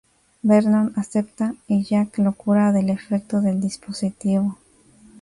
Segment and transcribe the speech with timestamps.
[0.43, 4.57] Vernon acepta y Jack lo cura del efecto del dispositivo.